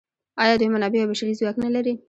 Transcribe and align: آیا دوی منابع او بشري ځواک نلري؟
آیا 0.43 0.55
دوی 0.59 0.69
منابع 0.75 0.99
او 1.01 1.09
بشري 1.11 1.33
ځواک 1.39 1.55
نلري؟ 1.63 1.93